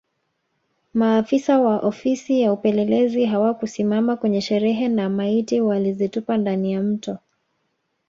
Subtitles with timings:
[0.93, 7.17] Maafisa wa Ofisi ya Upelelezi hawakusimama kwenye sherehe na maiti walizitupa ndani ya Mto